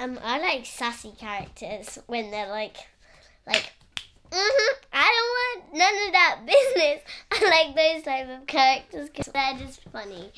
Um, 0.00 0.18
I 0.22 0.38
like 0.40 0.64
sassy 0.64 1.12
characters 1.18 1.98
when 2.06 2.30
they're 2.30 2.48
like, 2.48 2.76
like, 3.44 3.72
mm-hmm, 4.30 4.74
I 4.92 5.02
don't 5.16 5.32
want 5.34 5.74
none 5.74 6.06
of 6.06 6.12
that 6.12 6.40
business. 6.46 7.02
I 7.32 7.50
like 7.50 7.74
those 7.74 8.04
type 8.04 8.28
of 8.28 8.46
characters 8.46 9.08
because 9.10 9.32
they're 9.32 9.58
just 9.58 9.82
funny. 9.90 10.30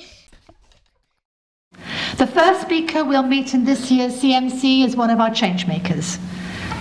The 2.17 2.27
first 2.27 2.63
speaker 2.63 3.05
we'll 3.05 3.23
meet 3.23 3.53
in 3.53 3.67
this 3.67 3.91
year's 3.91 4.23
CMC 4.23 4.87
is 4.87 4.97
one 4.97 5.11
of 5.11 5.21
our 5.21 5.31
changemakers. 5.31 6.19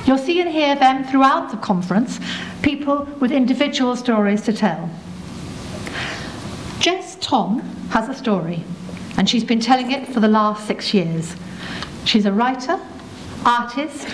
You'll 0.08 0.18
see 0.18 0.40
and 0.40 0.50
hear 0.50 0.76
them 0.76 1.04
throughout 1.04 1.52
the 1.52 1.58
conference, 1.58 2.22
people 2.62 3.04
with 3.20 3.34
individual 3.34 3.98
stories 3.98 4.42
to 4.44 4.54
tell. 4.54 4.90
Thom 7.30 7.60
has 7.92 8.10
a 8.10 8.16
story, 8.16 8.64
and 9.16 9.30
she's 9.30 9.44
been 9.44 9.60
telling 9.60 9.92
it 9.92 10.08
for 10.08 10.20
the 10.20 10.28
last 10.28 10.66
six 10.66 10.96
years. 10.96 11.36
She's 12.04 12.26
a 12.26 12.32
writer, 12.34 12.80
artist, 13.46 14.08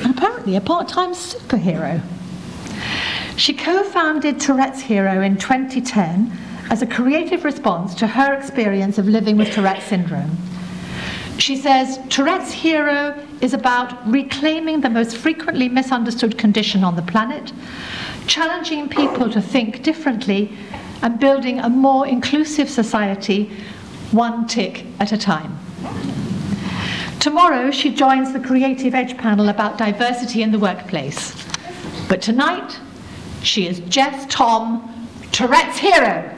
and 0.00 0.16
apparently 0.16 0.54
a 0.54 0.60
part 0.60 0.86
time 0.86 1.14
superhero. 1.14 2.00
She 3.36 3.54
co 3.54 3.82
founded 3.82 4.36
Touretteshero 4.36 5.26
in 5.26 5.36
2010 5.36 6.30
as 6.70 6.80
a 6.80 6.86
creative 6.86 7.44
response 7.44 7.92
to 7.96 8.06
her 8.06 8.34
experience 8.34 8.98
of 8.98 9.08
living 9.08 9.36
with 9.36 9.50
Tourette's 9.50 9.86
syndrome. 9.86 10.36
She 11.38 11.56
says 11.56 11.98
Touretteshero 12.06 13.42
is 13.42 13.52
about 13.52 14.08
reclaiming 14.08 14.80
the 14.80 14.90
most 14.90 15.16
frequently 15.16 15.68
misunderstood 15.68 16.38
condition 16.38 16.84
on 16.84 16.94
the 16.94 17.02
planet, 17.02 17.52
challenging 18.28 18.88
people 18.88 19.28
to 19.30 19.42
think 19.42 19.82
differently, 19.82 20.56
and 21.02 21.18
building 21.18 21.58
a 21.60 21.68
more 21.68 22.06
inclusive 22.06 22.68
society, 22.68 23.50
one 24.10 24.46
tic 24.46 24.86
at 25.00 25.12
a 25.12 25.18
time. 25.18 25.58
Tomorrow, 27.20 27.70
she 27.70 27.94
joins 27.94 28.32
the 28.32 28.40
Creative 28.40 28.94
Edge 28.94 29.16
panel 29.16 29.48
about 29.48 29.78
diversity 29.78 30.42
in 30.42 30.52
the 30.52 30.58
workplace. 30.58 31.34
But 32.08 32.20
tonight, 32.20 32.78
she 33.42 33.66
is 33.66 33.80
Jess 33.80 34.26
Thom, 34.26 35.08
Tourette's 35.32 35.78
hero. 35.78 36.30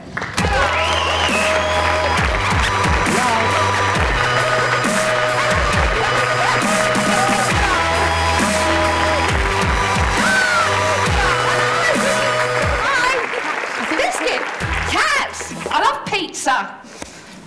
Pizza. 16.27 16.75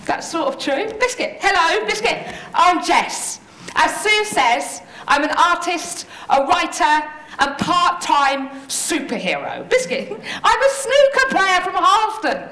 That's 0.07 0.31
sort 0.31 0.47
of 0.47 0.57
true. 0.59 0.91
Biscuit. 0.99 1.37
Hello, 1.39 1.85
Biscuit. 1.85 2.33
I'm 2.55 2.83
Jess. 2.83 3.39
As 3.75 3.95
Sue 4.01 4.25
says, 4.25 4.81
I'm 5.07 5.23
an 5.23 5.29
artist, 5.37 6.07
a 6.31 6.43
writer, 6.45 7.07
and 7.37 7.55
part-time 7.59 8.49
superhero. 8.67 9.69
Biscuit. 9.69 10.11
I'm 10.43 10.59
a 10.59 10.69
snooker 10.73 11.27
player 11.29 11.61
from 11.61 11.75
Halston. 11.75 12.49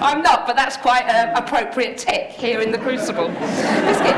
I'm 0.02 0.20
not, 0.22 0.48
but 0.48 0.56
that's 0.56 0.76
quite 0.76 1.04
an 1.04 1.36
appropriate 1.36 1.98
tic 1.98 2.30
here 2.30 2.60
in 2.60 2.72
the 2.72 2.78
Crucible. 2.78 3.28
Biscuit. 3.28 4.16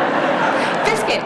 Biscuit. 0.87 1.23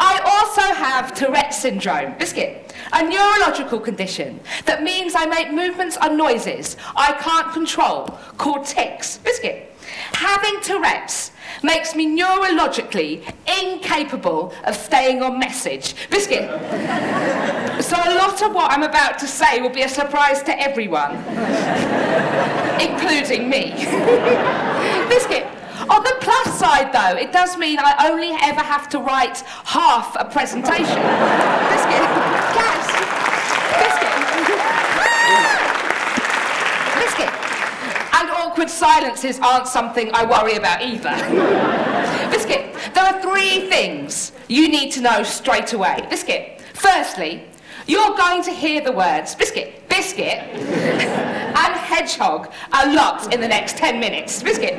I 0.00 0.20
also 0.24 0.62
have 0.62 1.12
Tourette 1.12 1.52
syndrome, 1.52 2.14
biscuit, 2.18 2.67
a 2.92 3.02
neurological 3.02 3.80
condition 3.80 4.40
that 4.64 4.82
means 4.82 5.14
I 5.14 5.26
make 5.26 5.52
movements 5.52 5.96
and 6.00 6.16
noises 6.16 6.76
I 6.96 7.12
can't 7.12 7.52
control, 7.52 8.06
called 8.36 8.66
tics, 8.66 9.18
biscuit. 9.18 9.74
Having 10.12 10.60
Tourette's 10.60 11.32
makes 11.62 11.94
me 11.94 12.06
neurologically 12.06 13.22
incapable 13.62 14.52
of 14.64 14.76
staying 14.76 15.22
on 15.22 15.38
message, 15.38 15.94
biscuit. 16.10 16.48
So 17.82 17.96
a 17.96 18.14
lot 18.16 18.42
of 18.42 18.52
what 18.54 18.70
I'm 18.70 18.82
about 18.82 19.18
to 19.20 19.26
say 19.26 19.60
will 19.60 19.70
be 19.70 19.82
a 19.82 19.88
surprise 19.88 20.42
to 20.44 20.60
everyone, 20.60 21.16
including 22.80 23.48
me. 23.48 23.72
biscuit. 25.08 25.46
On 25.90 26.02
the 26.02 26.16
plus 26.20 26.58
side, 26.58 26.92
though, 26.92 27.16
it 27.16 27.32
does 27.32 27.56
mean 27.56 27.78
I 27.78 28.10
only 28.10 28.32
ever 28.42 28.60
have 28.60 28.88
to 28.90 28.98
write 28.98 29.40
half 29.64 30.16
a 30.18 30.24
presentation. 30.24 31.00
Biscuit. 31.72 32.04
Gas. 32.52 32.86
Biscuit. 33.78 34.12
Biscuit. 37.00 37.32
And 38.20 38.28
awkward 38.68 38.70
silences 38.70 39.38
aren't 39.40 39.66
something 39.66 40.10
I 40.12 40.24
worry 40.24 40.56
about 40.56 40.82
either. 40.82 41.10
Biscuit, 42.30 42.74
there 42.94 43.04
are 43.04 43.20
three 43.20 43.68
things 43.68 44.32
you 44.48 44.68
need 44.68 44.92
to 44.92 45.00
know 45.00 45.22
straight 45.22 45.72
away. 45.72 46.06
Biscuit, 46.10 46.60
firstly, 46.74 47.44
you're 47.86 48.16
going 48.16 48.42
to 48.42 48.50
hear 48.50 48.82
the 48.82 48.92
words 48.92 49.34
biscuit, 49.34 49.88
biscuit, 49.88 50.38
and 50.52 51.74
hedgehog 51.74 52.52
a 52.72 52.92
lot 52.94 53.32
in 53.32 53.40
the 53.40 53.48
next 53.48 53.78
10 53.78 53.98
minutes. 53.98 54.42
Biscuit. 54.42 54.76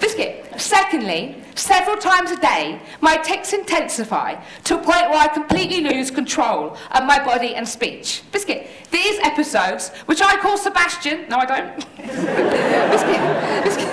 Biscuit. 0.00 0.45
Secondly, 0.58 1.36
several 1.54 1.96
times 1.96 2.30
a 2.30 2.36
day, 2.36 2.80
my 3.00 3.16
tics 3.18 3.52
intensify 3.52 4.34
to 4.64 4.74
a 4.74 4.78
point 4.78 5.10
where 5.10 5.18
I 5.18 5.28
completely 5.28 5.82
lose 5.82 6.10
control 6.10 6.76
of 6.92 7.04
my 7.04 7.22
body 7.22 7.54
and 7.54 7.68
speech. 7.68 8.22
Biscuit. 8.32 8.68
These 8.90 9.18
episodes, 9.20 9.90
which 10.06 10.22
I 10.22 10.36
call 10.36 10.56
Sebastian, 10.56 11.28
no, 11.28 11.36
I 11.38 11.46
don't. 11.46 11.76
biscuit. 11.96 13.64
Biscuit. 13.64 13.86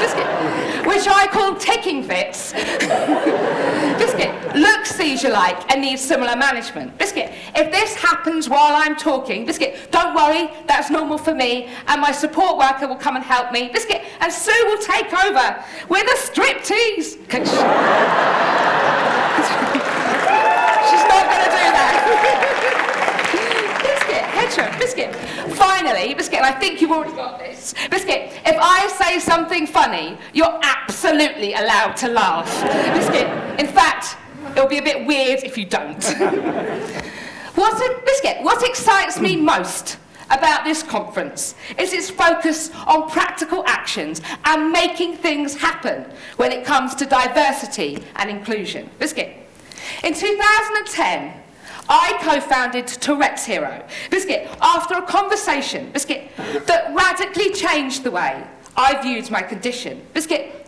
Biscuit. 0.00 0.26
Which 0.86 1.06
I 1.08 1.26
call 1.30 1.54
ticcing 1.54 2.04
fits. 2.04 2.52
Biscuit 4.00 4.56
looks 4.56 4.96
seizure-like 4.96 5.70
and 5.70 5.82
needs 5.82 6.00
similar 6.00 6.34
management. 6.34 6.96
Biscuit, 6.96 7.32
if 7.54 7.70
this 7.70 7.94
happens 7.94 8.48
while 8.48 8.74
I'm 8.74 8.96
talking, 8.96 9.44
Biscuit, 9.44 9.88
don't 9.90 10.14
worry, 10.14 10.50
that's 10.66 10.90
normal 10.90 11.18
for 11.18 11.34
me, 11.34 11.68
and 11.86 12.00
my 12.00 12.10
support 12.10 12.56
worker 12.56 12.88
will 12.88 12.96
come 12.96 13.16
and 13.16 13.22
help 13.22 13.52
me. 13.52 13.68
Biscuit, 13.68 14.00
and 14.20 14.32
Sue 14.32 14.64
will 14.64 14.78
take 14.78 15.12
over 15.12 15.62
with 15.90 16.04
a 16.04 16.16
striptease. 16.16 17.18
She's 20.88 21.04
not 21.04 21.24
going 21.28 21.44
to 21.44 21.52
do 21.52 21.66
that. 21.76 22.00
Biscuit, 23.84 24.24
hedgehog, 24.24 24.80
biscuit. 24.80 25.14
Finally, 25.56 26.14
biscuit, 26.14 26.40
I 26.40 26.52
think 26.52 26.80
you've 26.80 26.90
already 26.90 27.12
got 27.12 27.38
this. 27.38 27.74
Biscuit, 27.90 28.32
if 28.46 28.56
I 28.58 28.88
say 28.88 29.18
something 29.18 29.66
funny, 29.66 30.16
you're 30.32 30.58
absolutely 30.62 31.52
allowed 31.52 31.96
to 31.98 32.08
laugh. 32.08 32.48
Biscuit, 32.94 33.49
in 33.60 33.66
fact, 33.66 34.16
it'll 34.52 34.66
be 34.66 34.78
a 34.78 34.82
bit 34.82 35.06
weird 35.06 35.40
if 35.44 35.58
you 35.58 35.66
don't. 35.66 36.02
what 37.54 38.04
biscuit, 38.06 38.42
what 38.42 38.66
excites 38.66 39.20
me 39.20 39.36
most 39.36 39.98
about 40.30 40.64
this 40.64 40.82
conference 40.82 41.54
is 41.76 41.92
its 41.92 42.08
focus 42.08 42.70
on 42.86 43.10
practical 43.10 43.62
actions 43.66 44.22
and 44.46 44.72
making 44.72 45.16
things 45.16 45.54
happen 45.56 46.06
when 46.36 46.52
it 46.52 46.64
comes 46.64 46.94
to 46.94 47.04
diversity 47.04 48.02
and 48.16 48.30
inclusion. 48.30 48.88
Biscuit. 48.98 49.36
In 50.04 50.14
2010, 50.14 51.34
I 51.88 52.16
co-founded 52.22 52.86
Touretteshero, 52.86 53.86
Biscuit, 54.10 54.48
after 54.62 54.94
a 54.94 55.02
conversation, 55.02 55.90
Biscuit, 55.90 56.30
that 56.66 56.94
radically 56.94 57.50
changed 57.52 58.04
the 58.04 58.10
way 58.10 58.42
I 58.76 59.02
viewed 59.02 59.30
my 59.30 59.42
condition. 59.42 60.00
Biscuit, 60.14 60.66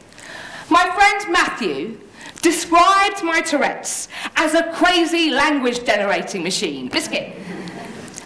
my 0.69 0.91
friend 0.91 1.33
Matthew 1.33 2.01
described 2.43 3.23
my 3.23 3.41
Tourette's 3.41 4.09
as 4.37 4.55
a 4.55 4.71
crazy 4.73 5.31
language 5.31 5.85
generating 5.85 6.43
machine. 6.43 6.89
Biscuit. 6.89 7.37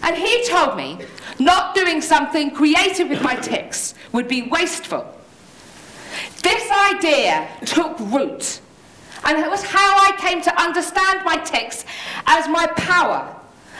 And 0.03 0.15
he 0.15 0.45
told 0.47 0.75
me 0.75 0.99
not 1.39 1.75
doing 1.75 2.01
something 2.01 2.51
creative 2.51 3.09
with 3.09 3.21
my 3.21 3.35
tics 3.35 3.93
would 4.11 4.27
be 4.27 4.43
wasteful. 4.43 5.13
This 6.41 6.69
idea 6.71 7.47
took 7.65 7.99
root, 7.99 8.61
and 9.23 9.37
it 9.37 9.49
was 9.49 9.63
how 9.63 9.97
I 9.97 10.13
came 10.17 10.41
to 10.41 10.61
understand 10.61 11.23
my 11.23 11.37
tics 11.37 11.85
as 12.25 12.47
my 12.47 12.65
power 12.67 13.35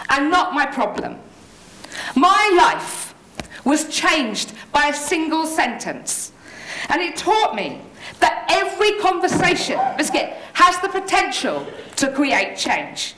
and 0.10 0.30
not 0.30 0.54
my 0.54 0.66
problem. 0.66 1.18
My 2.16 2.54
life 2.58 3.16
was 3.66 3.90
changed 3.90 4.54
by 4.72 4.88
a 4.88 4.94
single 4.94 5.46
sentence, 5.46 6.32
and 6.90 7.02
it 7.02 7.16
taught 7.16 7.56
me 7.56 7.82
that 8.20 8.46
every 8.50 8.94
conversation, 9.00 9.80
Biscuit, 9.98 10.34
has 10.54 10.80
the 10.80 10.90
potential 10.90 11.68
to 11.98 12.12
create 12.12 12.58
change. 12.58 13.16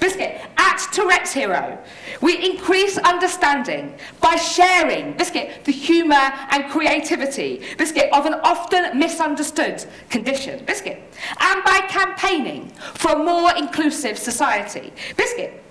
Biscuit, 0.00 0.40
at 0.56 0.78
Touretteshero, 0.92 1.78
we 2.20 2.50
increase 2.50 2.98
understanding 2.98 3.94
by 4.20 4.36
sharing, 4.36 5.12
Biscuit, 5.14 5.64
the 5.64 5.72
humour 5.72 6.14
and 6.50 6.70
creativity, 6.70 7.62
Biscuit, 7.78 8.08
of 8.12 8.26
an 8.26 8.34
often 8.44 8.98
misunderstood 8.98 9.84
condition, 10.08 10.64
Biscuit, 10.64 11.02
and 11.40 11.64
by 11.64 11.80
campaigning 11.88 12.68
for 12.94 13.12
a 13.12 13.24
more 13.24 13.54
inclusive 13.56 14.18
society. 14.18 14.92
Biscuit, 15.16 15.62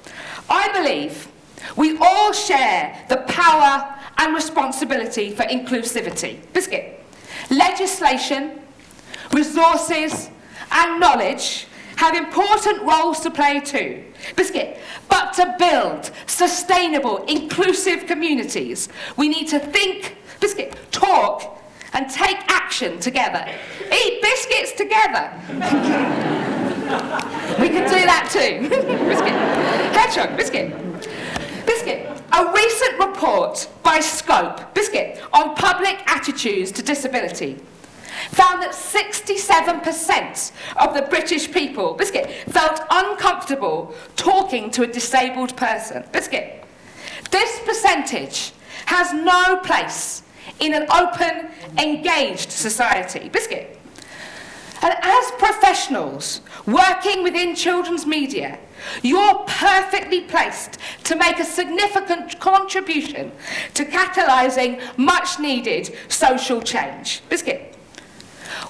I 0.50 0.72
believe 0.74 1.28
we 1.76 1.98
all 1.98 2.34
share 2.34 3.06
the 3.08 3.18
power 3.28 3.98
and 4.18 4.36
responsibility 4.36 5.32
for 5.32 5.44
inclusivity. 5.44 6.40
Biscuit. 6.54 7.01
Legislation, 7.52 8.62
resources, 9.34 10.30
and 10.72 11.00
knowledge 11.02 11.68
have 11.98 12.16
important 12.16 12.82
roles 12.82 13.20
to 13.20 13.30
play 13.30 13.60
too. 13.60 14.04
Biscuit. 14.36 14.80
But 15.10 15.34
to 15.34 15.56
build 15.60 16.12
sustainable, 16.26 17.26
inclusive 17.26 18.08
communities, 18.08 18.88
we 19.18 19.28
need 19.28 19.50
to 19.50 19.60
think, 19.60 20.16
biscuit, 20.40 20.76
talk, 20.92 21.62
and 21.94 22.10
take 22.10 22.38
action 22.50 23.00
together. 23.00 23.46
Eat 23.94 24.22
biscuits 24.22 24.72
together. 24.72 25.32
we 27.60 27.68
can 27.68 27.84
do 27.84 28.06
that 28.06 28.30
too. 28.32 28.70
biscuit. 28.70 29.34
Hedgehog, 29.94 30.38
biscuit. 30.38 30.74
A 32.42 32.52
recent 32.54 32.98
report 32.98 33.70
by 33.84 34.00
Scope, 34.00 34.74
Biscuit, 34.74 35.22
on 35.32 35.54
public 35.54 36.02
attitudes 36.08 36.72
to 36.72 36.82
disability 36.82 37.60
found 38.32 38.64
that 38.64 38.72
67% 38.72 40.52
of 40.78 40.96
the 40.96 41.04
British 41.04 41.52
people, 41.52 41.94
Biscuit, 41.94 42.32
felt 42.50 42.82
uncomfortable 42.90 43.94
talking 44.16 44.72
to 44.72 44.82
a 44.82 44.88
disabled 44.88 45.56
person. 45.56 46.04
Biscuit. 46.12 46.64
This 47.30 47.60
percentage 47.60 48.54
has 48.88 49.14
no 49.14 49.58
place 49.58 50.24
in 50.60 50.74
an 50.74 50.88
open, 50.92 51.52
engaged 51.78 52.52
society. 52.52 53.30
Biscuit. 53.30 53.80
And 54.82 54.96
as 55.02 55.32
professionals 55.38 56.42
working 56.66 57.24
within 57.24 57.56
children's 57.56 58.06
media, 58.06 58.58
you're 59.04 59.36
perfectly 59.46 60.22
placed 60.22 60.80
to 61.04 61.16
make 61.16 61.40
a 61.40 61.46
significant 61.46 62.40
contribution 62.40 63.32
to 63.76 63.86
catalysing 63.86 64.82
much 64.98 65.40
needed 65.40 65.96
social 66.08 66.62
change. 66.62 67.22
Biscuit. 67.30 67.76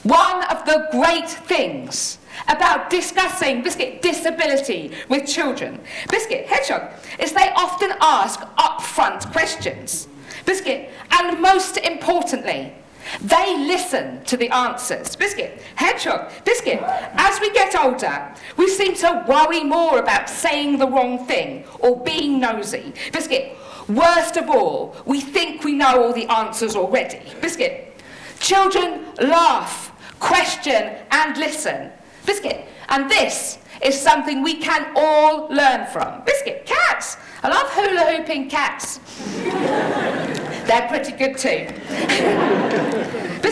One 0.03 0.43
of 0.45 0.65
the 0.65 0.87
great 0.91 1.29
things 1.29 2.17
about 2.47 2.89
discussing 2.89 3.61
biscuit 3.63 4.01
disability 4.01 4.91
with 5.09 5.27
children, 5.27 5.79
biscuit 6.09 6.45
hedgehog, 6.47 6.91
is 7.19 7.31
they 7.31 7.51
often 7.55 7.93
ask 8.01 8.39
upfront 8.57 9.31
questions. 9.31 10.07
Biscuit, 10.45 10.89
and 11.11 11.39
most 11.41 11.77
importantly, 11.77 12.73
they 13.21 13.57
listen 13.57 14.23
to 14.25 14.37
the 14.37 14.49
answers. 14.49 15.15
Biscuit, 15.15 15.61
hedgehog, 15.75 16.31
biscuit. 16.45 16.79
As 16.81 17.39
we 17.39 17.51
get 17.51 17.75
older, 17.75 18.33
we 18.57 18.67
seem 18.67 18.95
to 18.95 19.25
worry 19.27 19.63
more 19.63 19.99
about 19.99 20.29
saying 20.29 20.77
the 20.77 20.87
wrong 20.87 21.25
thing 21.25 21.65
or 21.79 21.99
being 22.03 22.39
nosy. 22.39 22.93
Biscuit, 23.11 23.57
worst 23.87 24.37
of 24.37 24.49
all, 24.49 24.95
we 25.05 25.21
think 25.21 25.63
we 25.63 25.73
know 25.73 26.03
all 26.03 26.13
the 26.13 26.27
answers 26.27 26.75
already. 26.75 27.21
Biscuit, 27.41 27.99
children 28.39 29.05
laugh, 29.21 29.91
question, 30.19 30.95
and 31.11 31.37
listen. 31.37 31.91
Biscuit, 32.25 32.65
and 32.89 33.09
this 33.09 33.57
is 33.83 33.99
something 33.99 34.43
we 34.43 34.55
can 34.55 34.91
all 34.95 35.47
learn 35.49 35.87
from. 35.87 36.23
Biscuit, 36.23 36.65
cats. 36.65 37.17
I 37.43 37.49
love 37.49 37.71
hula 37.71 38.17
hooping 38.17 38.49
cats. 38.49 38.97
They're 40.67 40.87
pretty 40.87 41.13
good 41.13 41.37
too. 41.37 42.57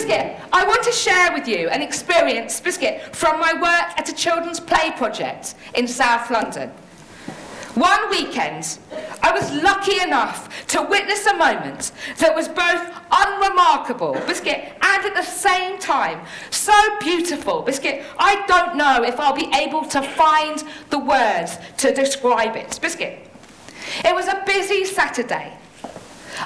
Biscuit, 0.10 0.38
I 0.52 0.66
want 0.66 0.84
to 0.86 0.92
share 0.92 1.32
with 1.34 1.48
you 1.48 1.70
an 1.70 1.84
experience, 1.84 2.60
Biscuit, 2.60 3.16
from 3.16 3.40
my 3.40 3.54
work 3.54 3.96
at 3.96 4.10
a 4.10 4.16
children's 4.16 4.60
play 4.60 4.90
project 4.98 5.54
in 5.76 5.88
South 5.88 6.32
London. 6.32 6.72
One 7.76 8.10
weekend, 8.10 8.80
I 9.22 9.32
was 9.32 9.54
lucky 9.62 10.02
enough 10.02 10.66
to 10.70 10.82
witness 10.82 11.28
a 11.28 11.36
moment 11.36 11.92
that 12.18 12.34
was 12.34 12.48
both 12.48 12.92
unremarkable, 13.12 14.14
Biscuit, 14.26 14.74
and 14.82 15.06
at 15.06 15.14
the 15.14 15.22
same 15.22 15.78
time 15.78 16.26
so 16.50 16.74
beautiful, 17.02 17.62
Biscuit, 17.62 18.04
I 18.18 18.44
don't 18.48 18.78
know 18.78 19.04
if 19.04 19.20
I'll 19.20 19.36
be 19.36 19.52
able 19.56 19.86
to 19.90 20.02
find 20.02 20.64
the 20.90 20.98
words 20.98 21.60
to 21.78 21.94
describe 21.94 22.56
it. 22.56 22.80
Biscuit. 22.82 23.20
It 24.04 24.16
was 24.16 24.28
a 24.28 24.42
busy 24.48 24.86
Saturday. 24.86 25.56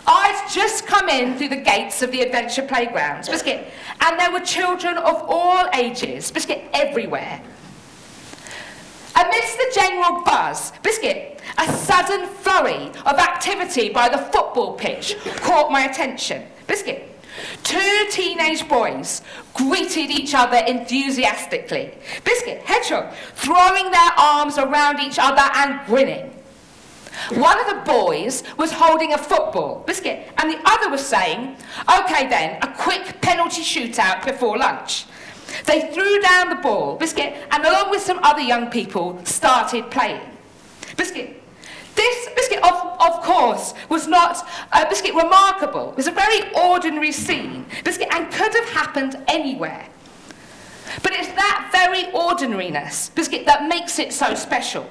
I'd 0.05 0.49
just 0.51 0.87
come 0.87 1.09
in 1.09 1.37
through 1.37 1.49
the 1.49 1.57
gates 1.57 2.01
of 2.01 2.11
the 2.11 2.21
adventure 2.21 2.63
playgrounds, 2.63 3.29
Biscuit, 3.29 3.67
and 4.01 4.19
there 4.19 4.31
were 4.31 4.39
children 4.39 4.97
of 4.97 5.23
all 5.27 5.67
ages, 5.73 6.31
Biscuit, 6.31 6.63
everywhere. 6.73 7.41
Amidst 9.15 9.57
the 9.57 9.71
general 9.75 10.23
buzz, 10.23 10.71
Biscuit, 10.81 11.39
a 11.57 11.71
sudden 11.71 12.27
flurry 12.27 12.87
of 13.05 13.19
activity 13.19 13.89
by 13.89 14.09
the 14.09 14.17
football 14.17 14.73
pitch 14.73 15.15
caught 15.37 15.71
my 15.71 15.83
attention. 15.83 16.43
Biscuit, 16.65 17.09
two 17.63 18.05
teenage 18.09 18.67
boys 18.67 19.21
greeted 19.53 20.09
each 20.09 20.33
other 20.33 20.57
enthusiastically. 20.57 21.93
Biscuit, 22.23 22.61
Hedgehog, 22.63 23.13
throwing 23.35 23.91
their 23.91 24.11
arms 24.17 24.57
around 24.57 24.99
each 24.99 25.19
other 25.19 25.47
and 25.55 25.85
grinning. 25.85 26.31
One 27.31 27.59
of 27.59 27.67
the 27.67 27.81
boys 27.91 28.43
was 28.57 28.71
holding 28.71 29.13
a 29.13 29.17
football, 29.17 29.83
biscuit, 29.85 30.31
and 30.37 30.49
the 30.49 30.59
other 30.65 30.89
was 30.89 31.05
saying, 31.05 31.55
OK 31.87 32.27
then, 32.27 32.57
a 32.61 32.73
quick 32.75 33.21
penalty 33.21 33.61
shootout 33.61 34.25
before 34.25 34.57
lunch. 34.57 35.05
They 35.65 35.91
threw 35.93 36.19
down 36.21 36.49
the 36.49 36.55
ball, 36.55 36.95
biscuit, 36.95 37.35
and 37.51 37.63
along 37.63 37.91
with 37.91 38.01
some 38.01 38.19
other 38.23 38.41
young 38.41 38.69
people, 38.69 39.23
started 39.25 39.91
playing. 39.91 40.21
Biscuit. 40.97 41.41
This 41.95 42.29
biscuit, 42.35 42.63
of, 42.63 42.73
of 42.99 43.21
course, 43.21 43.73
was 43.87 44.07
not 44.07 44.47
uh, 44.71 44.89
biscuit 44.89 45.13
remarkable. 45.13 45.91
It 45.91 45.97
was 45.97 46.07
a 46.07 46.11
very 46.11 46.51
ordinary 46.55 47.11
scene, 47.11 47.67
biscuit, 47.83 48.07
and 48.11 48.31
could 48.33 48.53
have 48.53 48.69
happened 48.69 49.15
anywhere. 49.27 49.87
But 51.03 51.13
it's 51.13 51.27
that 51.29 51.69
very 51.71 52.11
ordinariness, 52.11 53.09
biscuit, 53.09 53.45
that 53.45 53.67
makes 53.67 53.99
it 53.99 54.11
so 54.11 54.33
special. 54.33 54.89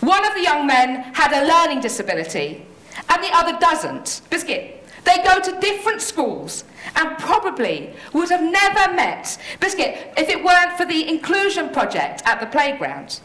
One 0.00 0.24
of 0.24 0.34
the 0.34 0.42
young 0.42 0.66
men 0.66 1.12
had 1.14 1.32
a 1.32 1.46
learning 1.46 1.80
disability, 1.80 2.64
and 3.08 3.22
the 3.22 3.30
other 3.32 3.58
doesn't. 3.58 4.22
Biscuit. 4.30 4.74
They 5.04 5.22
go 5.22 5.40
to 5.40 5.60
different 5.60 6.02
schools 6.02 6.64
and 6.96 7.16
probably 7.18 7.94
would 8.12 8.28
have 8.28 8.42
never 8.42 8.92
met 8.92 9.38
Biscuit 9.58 10.12
if 10.18 10.28
it 10.28 10.44
weren't 10.44 10.76
for 10.76 10.84
the 10.84 11.08
inclusion 11.08 11.70
project 11.70 12.22
at 12.26 12.40
the 12.40 12.46
playground. 12.46 13.20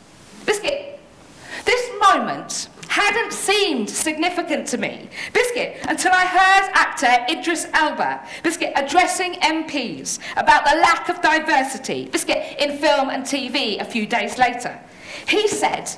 Biscuit. 0.45 0.99
This 1.65 1.89
moment 1.99 2.69
hadn't 2.87 3.33
seemed 3.33 3.89
significant 3.89 4.67
to 4.67 4.77
me, 4.77 5.09
Biscuit, 5.33 5.77
until 5.87 6.11
I 6.13 6.25
heard 6.25 6.69
actor 6.73 7.25
Idris 7.27 7.67
Elba, 7.73 8.23
Biscuit, 8.44 8.71
addressing 8.75 9.33
MPs 9.35 10.19
about 10.37 10.63
the 10.65 10.80
lack 10.80 11.09
of 11.09 11.21
diversity, 11.21 12.06
Biscuit, 12.06 12.59
in 12.59 12.77
film 12.77 13.09
and 13.09 13.23
TV 13.23 13.81
a 13.81 13.85
few 13.85 14.06
days 14.06 14.37
later. 14.37 14.80
He 15.27 15.47
said, 15.47 15.89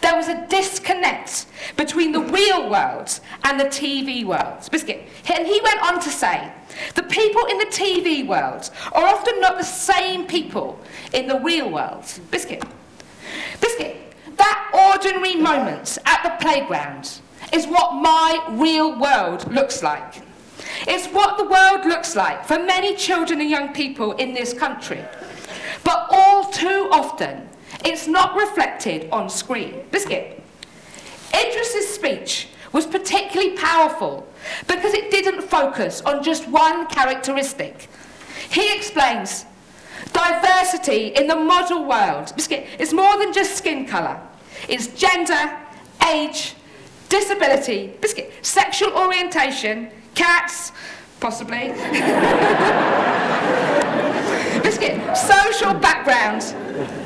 there 0.00 0.16
was 0.16 0.28
a 0.28 0.46
disconnect 0.48 1.46
between 1.76 2.12
the 2.12 2.20
real 2.20 2.68
world 2.70 3.20
and 3.44 3.58
the 3.58 3.64
TV 3.64 4.24
world. 4.24 4.68
Biscuit. 4.70 5.06
And 5.32 5.46
he 5.46 5.60
went 5.62 5.82
on 5.82 6.00
to 6.00 6.10
say, 6.10 6.52
the 6.94 7.02
people 7.04 7.44
in 7.46 7.58
the 7.58 7.66
TV 7.66 8.26
world 8.26 8.70
are 8.92 9.06
often 9.06 9.40
not 9.40 9.58
the 9.58 9.64
same 9.64 10.26
people 10.26 10.78
in 11.12 11.26
the 11.26 11.38
real 11.40 11.70
world. 11.70 12.04
Biscuit. 12.30 12.64
Biscuit. 13.60 13.96
That 14.36 14.92
ordinary 14.92 15.36
moment 15.36 15.98
at 16.04 16.22
the 16.22 16.44
playground 16.44 17.20
is 17.52 17.66
what 17.66 17.94
my 17.94 18.44
real 18.50 18.98
world 18.98 19.50
looks 19.52 19.82
like. 19.82 20.22
It's 20.86 21.06
what 21.08 21.38
the 21.38 21.44
world 21.44 21.86
looks 21.86 22.16
like 22.16 22.44
for 22.44 22.58
many 22.58 22.94
children 22.96 23.40
and 23.40 23.48
young 23.48 23.72
people 23.72 24.12
in 24.12 24.34
this 24.34 24.52
country. 24.52 25.02
But 25.84 26.06
all 26.10 26.44
too 26.50 26.88
often, 26.90 27.48
it's 27.86 28.08
not 28.08 28.36
reflected 28.36 29.08
on 29.12 29.30
screen. 29.30 29.84
Biscuit. 29.90 30.42
Idris's 31.32 31.88
speech 31.88 32.48
was 32.72 32.86
particularly 32.86 33.56
powerful 33.56 34.26
because 34.66 34.92
it 34.92 35.10
didn't 35.10 35.42
focus 35.42 36.00
on 36.02 36.22
just 36.22 36.48
one 36.48 36.86
characteristic. 36.88 37.88
He 38.50 38.76
explains 38.76 39.46
diversity 40.12 41.08
in 41.08 41.26
the 41.26 41.36
model 41.36 41.84
world 41.84 42.32
Biscuit, 42.34 42.66
is 42.78 42.92
more 42.92 43.16
than 43.18 43.32
just 43.32 43.56
skin 43.56 43.86
colour. 43.86 44.20
It's 44.68 44.88
gender, 44.88 45.56
age, 46.08 46.54
disability, 47.08 47.94
Biscuit, 48.00 48.32
sexual 48.42 48.92
orientation, 48.92 49.90
cats, 50.14 50.72
possibly. 51.20 51.72
Biscuit, 54.76 55.16
social 55.16 55.72
background. 55.72 56.40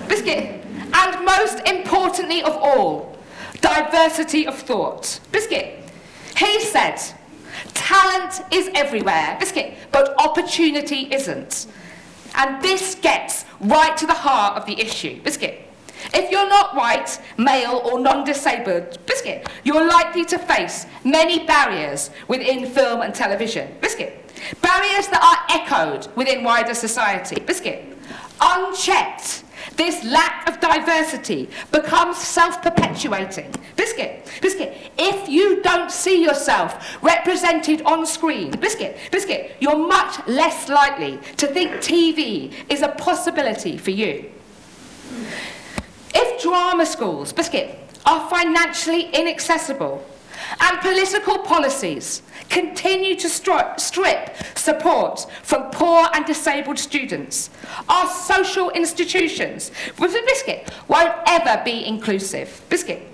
Biscuit, 0.08 0.60
and 0.92 1.24
most 1.24 1.60
importantly 1.68 2.42
of 2.42 2.56
all, 2.56 3.16
diversity 3.60 4.44
of 4.44 4.58
thought. 4.58 5.20
Biscuit, 5.30 5.78
he 6.36 6.60
said, 6.62 7.00
talent 7.72 8.42
is 8.52 8.70
everywhere, 8.74 9.36
Biscuit, 9.38 9.74
but 9.92 10.20
opportunity 10.20 11.14
isn't. 11.14 11.68
And 12.34 12.60
this 12.60 12.96
gets 12.96 13.44
right 13.60 13.96
to 13.98 14.06
the 14.06 14.14
heart 14.14 14.56
of 14.56 14.66
the 14.66 14.80
issue. 14.80 15.22
Biscuit, 15.22 15.64
If 16.12 16.28
you're 16.32 16.48
not 16.48 16.74
white, 16.74 17.20
male, 17.38 17.82
or 17.84 18.00
non 18.00 18.24
disabled, 18.24 18.98
Biscuit, 19.06 19.48
you're 19.62 19.86
likely 19.86 20.24
to 20.24 20.40
face 20.40 20.86
many 21.04 21.46
barriers 21.46 22.10
within 22.26 22.66
film 22.66 23.02
and 23.02 23.14
television. 23.14 23.76
Biscuit. 23.80 24.16
Barriers 24.62 25.08
that 25.08 25.22
are 25.22 25.56
echoed 25.56 26.14
within 26.16 26.44
wider 26.44 26.74
society. 26.74 27.40
Biscuit. 27.40 27.86
Unchecked, 28.40 29.44
this 29.76 30.02
lack 30.04 30.48
of 30.48 30.60
diversity 30.60 31.48
becomes 31.72 32.16
self 32.16 32.62
perpetuating. 32.62 33.52
Biscuit, 33.76 34.26
Biscuit, 34.40 34.92
if 34.98 35.28
you 35.28 35.62
don't 35.62 35.90
see 35.90 36.22
yourself 36.22 37.02
represented 37.02 37.82
on 37.82 38.06
screen, 38.06 38.50
Biscuit, 38.52 38.96
Biscuit, 39.10 39.56
you're 39.60 39.76
much 39.76 40.26
less 40.26 40.68
likely 40.68 41.18
to 41.36 41.46
think 41.46 41.72
TV 41.76 42.52
is 42.68 42.82
a 42.82 42.88
possibility 42.88 43.76
for 43.76 43.90
you. 43.90 44.30
If 46.14 46.42
drama 46.42 46.86
schools, 46.86 47.32
Biscuit, 47.32 47.78
are 48.06 48.28
financially 48.30 49.10
inaccessible 49.10 50.04
and 50.60 50.80
political 50.80 51.38
policies 51.38 52.22
continue 52.48 53.14
to 53.16 53.28
stri- 53.28 53.78
strip 53.78 54.36
support 54.56 55.26
from 55.42 55.70
poor 55.70 56.08
and 56.14 56.24
disabled 56.26 56.78
students, 56.78 57.50
our 57.88 58.08
social 58.08 58.70
institutions, 58.70 59.70
with 59.98 60.12
a 60.12 60.22
biscuit, 60.26 60.70
won't 60.88 61.14
ever 61.26 61.62
be 61.64 61.84
inclusive. 61.86 62.62
Biscuit. 62.68 63.06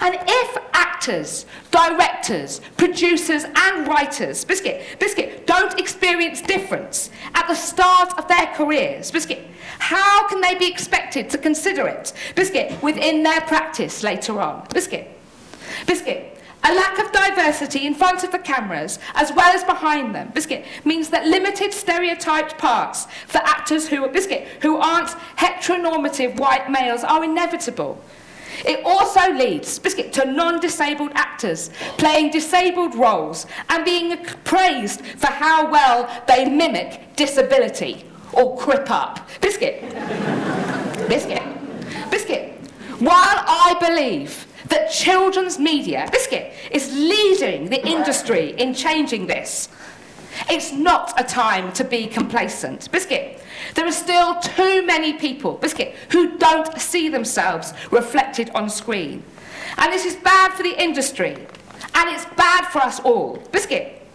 And 0.00 0.16
if 0.26 0.58
actors, 0.72 1.46
directors, 1.70 2.60
producers, 2.76 3.44
and 3.44 3.86
writers, 3.86 4.44
Biscuit, 4.44 4.98
Biscuit, 4.98 5.46
don't 5.46 5.78
experience 5.78 6.42
difference 6.42 7.10
at 7.34 7.46
the 7.46 7.54
start 7.54 8.18
of 8.18 8.26
their 8.28 8.46
careers, 8.54 9.10
Biscuit, 9.10 9.46
how 9.78 10.26
can 10.28 10.40
they 10.40 10.54
be 10.54 10.68
expected 10.68 11.30
to 11.30 11.38
consider 11.38 11.86
it, 11.86 12.12
Biscuit, 12.34 12.82
within 12.82 13.22
their 13.22 13.40
practice 13.42 14.02
later 14.02 14.40
on? 14.40 14.66
Biscuit, 14.72 15.08
Biscuit, 15.86 16.35
a 16.66 16.74
lack 16.74 16.98
of 16.98 17.12
diversity 17.12 17.86
in 17.86 17.94
front 17.94 18.24
of 18.24 18.32
the 18.32 18.38
cameras, 18.38 18.98
as 19.14 19.32
well 19.32 19.54
as 19.54 19.62
behind 19.62 20.14
them, 20.14 20.30
Biscuit, 20.34 20.64
means 20.84 21.10
that 21.10 21.26
limited 21.26 21.72
stereotyped 21.72 22.58
parts 22.58 23.06
for 23.28 23.38
actors 23.38 23.86
who, 23.88 24.04
are, 24.04 24.08
Biscuit, 24.08 24.48
who 24.62 24.76
aren't 24.78 25.08
heteronormative 25.38 26.40
white 26.40 26.68
males 26.68 27.04
are 27.04 27.22
inevitable. 27.22 28.02
It 28.64 28.80
also 28.84 29.32
leads, 29.32 29.78
Biscuit, 29.78 30.12
to 30.14 30.24
non-disabled 30.24 31.12
actors 31.14 31.70
playing 31.98 32.32
disabled 32.32 32.96
roles 32.96 33.46
and 33.68 33.84
being 33.84 34.16
praised 34.44 35.06
for 35.06 35.28
how 35.28 35.70
well 35.70 36.24
they 36.26 36.46
mimic 36.46 37.14
disability 37.14 38.04
or 38.32 38.56
crip 38.56 38.90
up. 38.90 39.28
Biscuit. 39.40 39.82
Biscuit. 41.08 41.42
Biscuit. 42.10 42.52
While 42.98 43.14
I 43.14 43.76
believe 43.78 44.45
that 44.68 44.90
children's 44.90 45.58
media, 45.58 46.08
Biscuit, 46.10 46.52
is 46.70 46.92
leading 46.92 47.70
the 47.70 47.86
industry 47.86 48.50
in 48.58 48.74
changing 48.74 49.26
this, 49.26 49.68
it's 50.50 50.72
not 50.72 51.18
a 51.18 51.24
time 51.24 51.72
to 51.72 51.84
be 51.84 52.06
complacent. 52.06 52.90
Biscuit, 52.92 53.42
there 53.74 53.86
are 53.86 53.92
still 53.92 54.38
too 54.40 54.84
many 54.84 55.14
people, 55.14 55.54
Biscuit, 55.54 55.94
who 56.10 56.36
don't 56.36 56.78
see 56.78 57.08
themselves 57.08 57.72
reflected 57.90 58.50
on 58.50 58.68
screen. 58.68 59.22
And 59.78 59.92
this 59.92 60.04
is 60.04 60.16
bad 60.16 60.52
for 60.52 60.62
the 60.62 60.82
industry, 60.82 61.34
and 61.94 62.10
it's 62.10 62.26
bad 62.36 62.66
for 62.66 62.78
us 62.78 63.00
all. 63.00 63.36
Biscuit, 63.52 64.05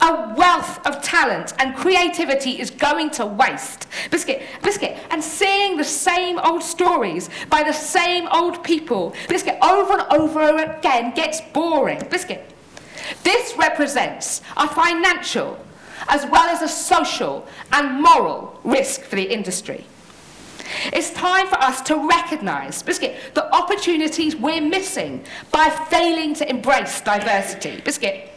a 0.00 0.34
wealth 0.36 0.84
of 0.86 1.02
talent 1.02 1.52
and 1.58 1.74
creativity 1.74 2.60
is 2.60 2.70
going 2.70 3.10
to 3.10 3.26
waste. 3.26 3.86
Biscuit, 4.10 4.42
Biscuit, 4.62 4.96
and 5.10 5.22
seeing 5.22 5.76
the 5.76 5.84
same 5.84 6.38
old 6.38 6.62
stories 6.62 7.30
by 7.50 7.62
the 7.62 7.72
same 7.72 8.28
old 8.28 8.62
people, 8.64 9.14
Biscuit, 9.28 9.58
over 9.62 9.98
and 9.98 10.12
over 10.12 10.62
again 10.62 11.14
gets 11.14 11.40
boring. 11.52 12.00
Biscuit. 12.10 12.50
This 13.22 13.54
represents 13.56 14.40
a 14.56 14.68
financial 14.68 15.58
as 16.08 16.26
well 16.26 16.48
as 16.48 16.62
a 16.62 16.68
social 16.68 17.46
and 17.72 18.02
moral 18.02 18.60
risk 18.64 19.02
for 19.02 19.16
the 19.16 19.22
industry. 19.22 19.84
It's 20.92 21.10
time 21.10 21.46
for 21.46 21.56
us 21.56 21.82
to 21.82 21.96
recognise, 22.08 22.82
Biscuit, 22.82 23.16
the 23.34 23.52
opportunities 23.54 24.34
we're 24.34 24.60
missing 24.62 25.24
by 25.50 25.68
failing 25.68 26.34
to 26.34 26.48
embrace 26.48 27.00
diversity. 27.02 27.80
Biscuit, 27.82 28.33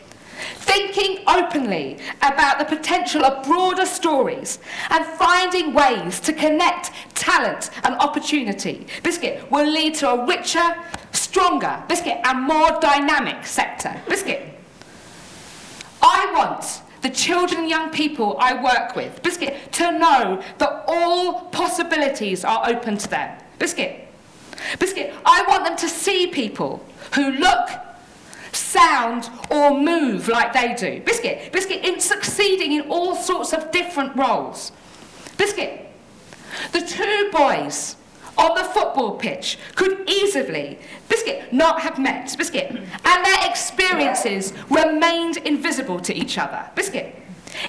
thinking 0.68 1.24
openly 1.28 1.98
about 2.22 2.60
the 2.60 2.66
potential 2.66 3.26
of 3.26 3.46
broader 3.46 3.86
stories 3.86 4.60
and 4.90 5.06
finding 5.06 5.74
ways 5.74 6.20
to 6.20 6.34
connect 6.34 6.92
talent 7.16 7.72
and 7.84 7.96
opportunity, 7.96 8.86
Biscuit, 9.04 9.50
will 9.52 9.66
lead 9.66 9.96
to 9.96 10.10
a 10.10 10.26
richer, 10.26 10.76
stronger, 11.12 11.84
Biscuit, 11.88 12.20
and 12.24 12.42
more 12.42 12.78
dynamic 12.80 13.46
sector. 13.46 14.00
Biscuit. 14.08 14.54
I 16.02 16.32
want 16.36 16.82
the 17.02 17.10
children 17.10 17.62
and 17.62 17.70
young 17.70 17.90
people 17.90 18.38
I 18.40 18.62
work 18.62 18.96
with, 18.96 19.22
Biscuit, 19.24 19.72
to 19.74 19.92
know 19.92 20.42
that 20.58 20.84
all 20.88 21.46
possibilities 21.46 22.44
are 22.44 22.68
open 22.70 22.98
to 22.98 23.08
them. 23.08 23.40
Biscuit. 23.60 24.08
Biscuit, 24.80 25.14
I 25.26 25.44
want 25.48 25.66
them 25.66 25.78
to 25.78 25.88
see 25.88 26.28
people 26.28 26.84
who 27.14 27.32
look, 27.32 27.70
sound, 28.78 29.30
or 29.50 29.80
move 29.80 30.28
like 30.28 30.54
they 30.54 30.74
do. 30.74 31.02
Biscuit. 31.02 31.52
Biscuit, 31.52 31.84
in 31.84 32.00
succeeding 32.00 32.74
in 32.74 32.82
all 32.90 33.16
sorts 33.16 33.54
of 33.54 33.72
different 33.72 34.16
roles. 34.16 34.72
Biscuit. 35.38 35.86
The 36.72 36.82
two 36.82 37.30
boys 37.32 37.96
on 38.38 38.56
the 38.56 38.64
football 38.64 39.16
pitch 39.16 39.58
could 39.76 40.08
easily, 40.10 40.80
Biscuit, 41.10 41.52
not 41.52 41.82
have 41.82 41.98
met, 41.98 42.34
Biscuit, 42.38 42.70
and 42.72 43.26
their 43.26 43.50
experiences 43.50 44.54
remained 44.70 45.38
invisible 45.38 46.00
to 46.02 46.14
each 46.16 46.38
other. 46.38 46.70
Biscuit. 46.76 47.16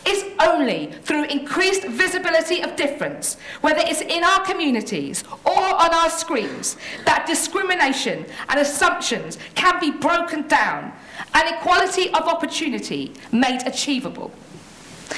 It's 0.04 0.24
only 0.42 0.92
through 1.02 1.24
increased 1.24 1.84
visibility 1.84 2.62
of 2.62 2.76
difference, 2.76 3.36
whether 3.60 3.80
it's 3.80 4.00
in 4.00 4.24
our 4.24 4.44
communities 4.44 5.24
or 5.44 5.58
on 5.58 5.94
our 5.94 6.10
screens, 6.10 6.76
that 7.04 7.26
discrimination 7.26 8.26
and 8.48 8.60
assumptions 8.60 9.38
can 9.54 9.80
be 9.80 9.90
broken 9.90 10.46
down 10.48 10.92
and 11.34 11.56
equality 11.56 12.08
of 12.08 12.22
opportunity 12.22 13.12
made 13.32 13.62
achievable. 13.66 14.30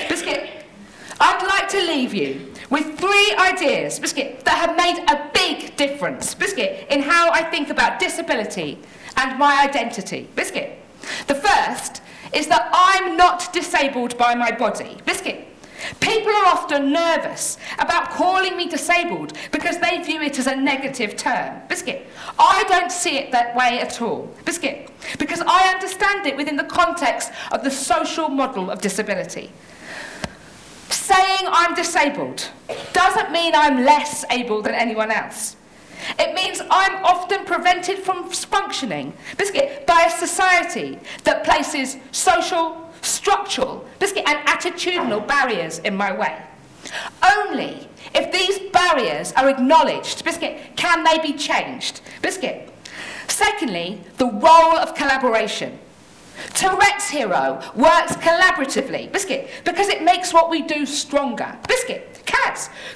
Biscuit, 0.09 0.49
I'd 1.21 1.47
like 1.47 1.69
to 1.71 1.81
leave 1.87 2.15
you 2.15 2.53
with 2.71 2.99
three 2.99 3.35
ideas, 3.39 3.99
Biscuit, 3.99 4.45
that 4.45 4.57
have 4.57 4.77
made 4.77 5.05
a 5.11 5.31
big 5.35 5.77
difference, 5.77 6.35
Biscuit, 6.35 6.87
in 6.89 7.03
how 7.03 7.31
I 7.31 7.43
think 7.43 7.69
about 7.69 7.99
disability 7.99 8.79
and 9.17 9.39
my 9.39 9.63
identity. 9.63 10.29
Biscuit. 10.35 10.79
The 11.27 11.35
first 11.35 12.00
is 12.33 12.47
that 12.49 12.71
I'm 12.73 13.17
not 13.17 13.53
disabled 13.53 14.17
by 14.17 14.35
my 14.35 14.51
body. 14.51 14.99
Biscuit. 15.05 15.47
People 16.01 16.31
are 16.31 16.47
often 16.47 16.93
nervous 16.93 17.57
about 17.79 18.11
calling 18.11 18.57
me 18.57 18.69
disabled 18.69 19.33
because 19.51 19.79
they 19.79 20.03
view 20.03 20.21
it 20.21 20.39
as 20.39 20.47
a 20.47 20.55
negative 20.55 21.17
term. 21.17 21.63
Biscuit. 21.69 22.07
I 22.39 22.65
don't 22.69 22.93
see 22.93 23.17
it 23.17 23.33
that 23.33 23.57
way 23.57 23.81
at 23.81 24.03
all. 24.03 24.29
Biscuit. 24.45 24.91
Because 25.19 25.41
I 25.47 25.73
understand 25.73 26.27
it 26.27 26.37
within 26.37 26.57
the 26.57 26.65
context 26.65 27.33
of 27.51 27.65
the 27.65 27.71
social 27.71 28.29
model 28.29 28.71
of 28.71 28.81
disability. 28.81 29.53
Saying 30.91 31.49
I'm 31.49 31.75
disabled 31.75 32.51
doesn't 32.93 33.33
mean 33.33 33.55
I'm 33.55 33.85
less 33.85 34.25
able 34.31 34.63
than 34.63 34.75
anyone 34.75 35.11
else. 35.11 35.57
It 36.19 36.35
means 36.35 36.61
I'm 36.71 37.05
often 37.05 37.45
prevented 37.45 37.99
from 37.99 38.29
functioning, 38.29 39.13
by 39.87 40.05
a 40.07 40.11
society 40.11 40.99
that 41.25 41.45
places 41.45 41.97
social, 42.13 42.91
structural, 43.03 43.87
and 44.27 44.39
attitudinal 44.47 45.27
barriers 45.27 45.79
in 45.81 45.97
my 45.97 46.13
way. 46.13 46.43
Only 47.23 47.89
if 48.15 48.33
these 48.33 48.59
barriers 48.71 49.33
are 49.33 49.49
acknowledged, 49.49 50.25
biscuit, 50.25 50.77
can 50.77 51.05
they 51.05 51.19
be 51.19 51.35
changed, 51.35 52.01
biscuit. 52.23 52.73
Secondly, 53.29 54.01
the 54.17 54.27
role 54.27 54.77
of 54.77 54.95
collaboration. 54.95 55.79
Touretteshero 56.49 57.75
works 57.77 58.17
collaboratively, 58.17 59.13
Biscuit, 59.13 59.51
because 59.65 59.89
it 59.89 60.03
makes 60.03 60.33
what 60.33 60.51
we 60.51 60.63
do 60.63 60.87
stronger. 60.87 61.57
Biscuit, 61.69 62.10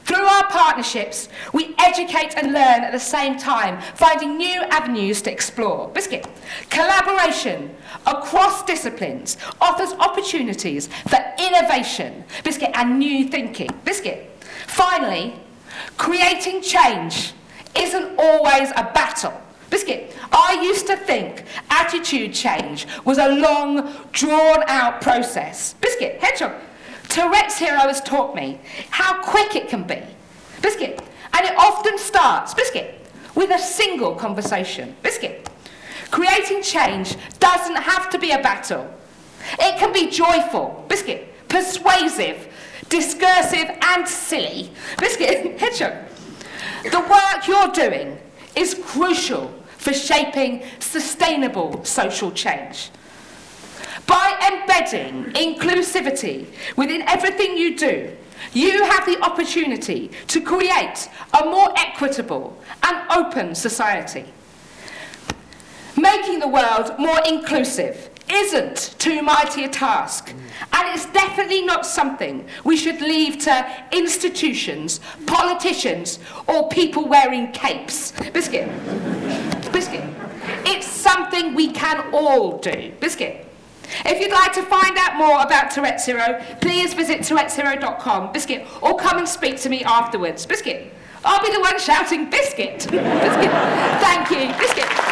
Through 0.04 0.24
our 0.24 0.48
partnerships, 0.48 1.28
we 1.52 1.74
educate 1.78 2.34
and 2.36 2.52
learn 2.52 2.84
at 2.84 2.92
the 2.92 2.98
same 2.98 3.38
time, 3.38 3.80
finding 3.94 4.36
new 4.36 4.62
avenues 4.62 5.22
to 5.22 5.32
explore. 5.32 5.88
Biscuit, 5.88 6.26
collaboration 6.70 7.74
across 8.06 8.64
disciplines 8.64 9.36
offers 9.60 9.92
opportunities 9.94 10.88
for 11.08 11.18
innovation, 11.38 12.24
Biscuit, 12.42 12.70
and 12.74 12.98
new 12.98 13.28
thinking. 13.28 13.70
Biscuit. 13.84 14.30
Finally, 14.66 15.34
creating 15.96 16.62
change 16.62 17.32
isn't 17.76 18.18
always 18.18 18.70
a 18.70 18.90
battle. 18.94 19.40
Biscuit, 19.70 20.16
I 20.30 20.60
used 20.62 20.86
to 20.86 20.96
think 20.96 21.44
attitude 21.68 22.32
change 22.32 22.86
was 23.04 23.18
a 23.18 23.28
long, 23.28 23.92
drawn 24.12 24.62
out 24.68 25.00
process. 25.00 25.74
Biscuit, 25.80 26.20
hedgehog, 26.20 26.52
Touretteshero 27.14 27.86
has 27.86 28.00
taught 28.00 28.34
me 28.34 28.58
how 28.90 29.22
quick 29.22 29.54
it 29.54 29.68
can 29.68 29.84
be. 29.84 30.02
Biscuit, 30.60 31.00
and 31.32 31.46
it 31.46 31.54
often 31.56 31.96
starts, 31.96 32.54
Biscuit, 32.54 33.00
with 33.36 33.50
a 33.50 33.58
single 33.58 34.16
conversation. 34.16 34.96
Biscuit. 35.00 35.48
Creating 36.10 36.60
change 36.60 37.16
doesn't 37.38 37.76
have 37.76 38.10
to 38.10 38.18
be 38.18 38.32
a 38.32 38.42
battle. 38.42 38.92
It 39.60 39.78
can 39.78 39.92
be 39.92 40.10
joyful, 40.10 40.84
biscuit, 40.88 41.32
persuasive, 41.48 42.52
discursive, 42.88 43.70
and 43.80 44.08
silly. 44.08 44.72
Biscuit, 44.98 45.60
hedgehog. 45.60 46.08
The 46.82 46.98
work 46.98 47.46
you're 47.46 47.68
doing 47.68 48.18
is 48.56 48.74
crucial 48.84 49.54
for 49.78 49.92
shaping 49.92 50.64
sustainable 50.80 51.84
social 51.84 52.32
change. 52.32 52.90
By 54.06 54.52
embedding 54.52 55.32
inclusivity 55.32 56.46
within 56.76 57.02
everything 57.02 57.56
you 57.56 57.76
do, 57.76 58.16
you 58.52 58.84
have 58.84 59.06
the 59.06 59.20
opportunity 59.22 60.10
to 60.28 60.40
create 60.40 61.08
a 61.40 61.44
more 61.44 61.72
equitable 61.76 62.58
and 62.82 63.10
open 63.10 63.54
society. 63.54 64.26
Making 65.96 66.40
the 66.40 66.48
world 66.48 66.98
more 66.98 67.20
inclusive 67.26 68.10
isn't 68.28 68.94
too 68.98 69.22
mighty 69.22 69.64
a 69.64 69.68
task, 69.68 70.30
and 70.30 70.88
it's 70.94 71.06
definitely 71.06 71.62
not 71.62 71.84
something 71.86 72.46
we 72.64 72.76
should 72.76 73.00
leave 73.00 73.38
to 73.38 73.66
institutions, 73.92 75.00
politicians, 75.26 76.18
or 76.46 76.68
people 76.68 77.06
wearing 77.06 77.52
capes. 77.52 78.12
Biscuit. 78.32 78.68
Biscuit. 79.72 80.04
It's 80.66 80.86
something 80.86 81.54
we 81.54 81.70
can 81.70 82.12
all 82.12 82.58
do. 82.58 82.92
Biscuit. 82.98 83.46
If 84.04 84.20
you'd 84.20 84.32
like 84.32 84.52
to 84.54 84.62
find 84.62 84.96
out 84.98 85.16
more 85.16 85.40
about 85.40 85.70
Touretteshero, 85.70 86.60
please 86.60 86.94
visit 86.94 87.20
touretteshero.com, 87.20 88.32
Biscuit, 88.32 88.66
or 88.82 88.96
come 88.96 89.18
and 89.18 89.28
speak 89.28 89.58
to 89.60 89.68
me 89.68 89.84
afterwards. 89.84 90.46
Biscuit. 90.46 90.92
I'll 91.24 91.42
be 91.42 91.50
the 91.52 91.60
one 91.60 91.78
shouting 91.78 92.28
biscuit. 92.28 92.78
biscuit. 92.90 93.50
Thank 94.00 94.30
you. 94.30 94.52
Biscuit. 94.58 95.03